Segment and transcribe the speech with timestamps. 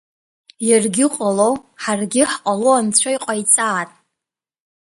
[0.69, 1.49] Иаргьы ҟало,
[1.81, 3.89] ҳаргьы ҳҟало анцәа иҟаиҵаат!